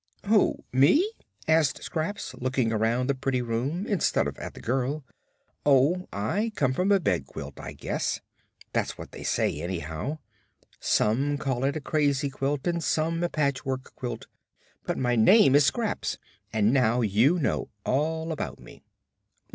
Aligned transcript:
"Who, 0.25 0.63
me?" 0.73 1.13
asked 1.47 1.83
Scraps, 1.83 2.33
looking 2.33 2.73
around 2.73 3.05
the 3.05 3.13
pretty 3.13 3.43
room 3.43 3.85
instead 3.85 4.25
of 4.27 4.35
at 4.39 4.55
the 4.55 4.59
girl. 4.59 5.05
"Oh, 5.63 6.07
I 6.11 6.51
came 6.55 6.73
from 6.73 6.91
a 6.91 6.99
bed 6.99 7.27
quilt, 7.27 7.59
I 7.59 7.73
guess. 7.73 8.19
That's 8.73 8.97
what 8.97 9.11
they 9.11 9.21
say, 9.21 9.61
anyhow. 9.61 10.17
Some 10.79 11.37
call 11.37 11.63
it 11.65 11.75
a 11.77 11.81
crazy 11.81 12.31
quilt 12.31 12.65
and 12.65 12.83
some 12.83 13.23
a 13.23 13.29
patchwork 13.29 13.93
quilt. 13.93 14.25
But 14.87 14.97
my 14.97 15.15
name 15.15 15.53
is 15.53 15.67
Scraps 15.67 16.17
and 16.51 16.73
now 16.73 17.01
you 17.01 17.37
know 17.37 17.69
all 17.85 18.31
about 18.31 18.59
me." 18.59 18.81